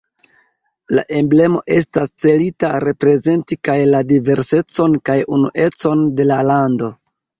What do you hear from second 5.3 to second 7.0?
unuecon de la lando.